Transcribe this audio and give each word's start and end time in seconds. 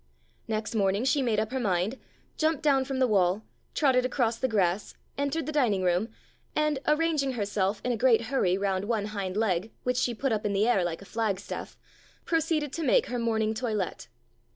Next 0.47 0.73
morning 0.73 1.03
she 1.05 1.21
made 1.21 1.39
up 1.39 1.51
her 1.51 1.59
mind, 1.59 1.99
jumped 2.35 2.63
down 2.63 2.85
from 2.85 2.97
the 2.97 3.05
wall, 3.07 3.43
trotted 3.75 4.03
across 4.03 4.37
the 4.39 4.47
grass, 4.47 4.95
entered 5.15 5.45
the 5.45 5.51
dining 5.51 5.83
room, 5.83 6.09
and, 6.55 6.79
arranging 6.87 7.33
herself 7.33 7.79
in 7.85 7.91
a 7.91 7.97
great 7.97 8.21
hurry 8.21 8.57
round 8.57 8.85
one 8.85 9.05
hind 9.13 9.37
leg, 9.37 9.71
which 9.83 9.97
she 9.97 10.15
put 10.15 10.31
up 10.31 10.43
in 10.43 10.53
the 10.53 10.67
air 10.67 10.83
like 10.83 11.03
a 11.03 11.05
flagstaff, 11.05 11.77
pro 12.25 12.39
ceeded 12.39 12.71
to 12.71 12.83
make 12.83 13.05
her 13.09 13.19
morning 13.19 13.53
toilet. 13.53 14.07